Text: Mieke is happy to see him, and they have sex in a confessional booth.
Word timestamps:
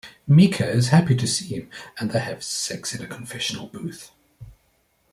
Mieke 0.27 0.61
is 0.65 0.87
happy 0.87 1.13
to 1.15 1.27
see 1.27 1.45
him, 1.57 1.69
and 1.99 2.09
they 2.09 2.17
have 2.17 2.43
sex 2.43 2.95
in 2.95 3.03
a 3.03 3.07
confessional 3.07 3.67
booth. 3.67 4.09